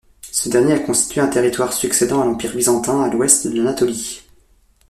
[0.31, 4.23] Ce dernier a constitué un territoire succédant à l'empire byzantin à l'ouest de l'Anatolie.